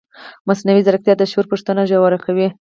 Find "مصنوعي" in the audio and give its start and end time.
0.47-0.81